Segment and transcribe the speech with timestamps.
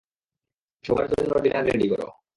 [0.85, 2.07] সবার জন্য dinner ready করো।